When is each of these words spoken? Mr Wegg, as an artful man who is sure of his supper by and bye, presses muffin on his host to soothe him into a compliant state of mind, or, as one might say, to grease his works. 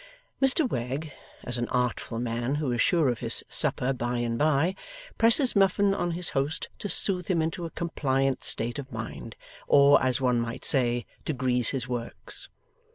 Mr 0.41 0.67
Wegg, 0.67 1.11
as 1.43 1.59
an 1.59 1.69
artful 1.69 2.17
man 2.17 2.55
who 2.55 2.71
is 2.71 2.81
sure 2.81 3.07
of 3.09 3.19
his 3.19 3.43
supper 3.47 3.93
by 3.93 4.17
and 4.17 4.35
bye, 4.35 4.73
presses 5.19 5.55
muffin 5.55 5.93
on 5.93 6.09
his 6.09 6.29
host 6.29 6.69
to 6.79 6.89
soothe 6.89 7.27
him 7.27 7.39
into 7.39 7.65
a 7.65 7.69
compliant 7.69 8.43
state 8.43 8.79
of 8.79 8.91
mind, 8.91 9.35
or, 9.67 10.01
as 10.01 10.19
one 10.19 10.39
might 10.41 10.65
say, 10.65 11.05
to 11.25 11.33
grease 11.33 11.69
his 11.69 11.87
works. 11.87 12.49